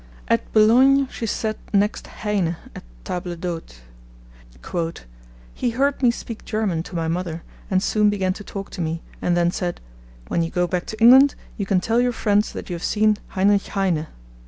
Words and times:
At 0.27 0.51
Boulogne 0.51 1.07
she 1.11 1.27
sat 1.27 1.57
next 1.73 2.07
Heine 2.07 2.55
at 2.75 2.81
table 3.03 3.35
d'hote. 3.35 3.81
'He 5.53 5.69
heard 5.69 6.01
me 6.01 6.09
speak 6.09 6.43
German 6.43 6.81
to 6.81 6.95
my 6.95 7.07
mother, 7.07 7.43
and 7.69 7.83
soon 7.83 8.09
began 8.09 8.33
to 8.33 8.43
talk 8.43 8.71
to 8.71 8.81
me, 8.81 9.03
and 9.21 9.37
then 9.37 9.51
said, 9.51 9.79
"When 10.27 10.41
you 10.41 10.49
go 10.49 10.65
back 10.65 10.87
to 10.87 10.99
England, 10.99 11.35
you 11.55 11.67
can 11.67 11.79
tell 11.81 12.01
your 12.01 12.13
friends 12.13 12.51
that 12.53 12.67
you 12.67 12.73
have 12.73 12.83
seen 12.83 13.17
Heinrich 13.27 13.67
Heine." 13.67 14.07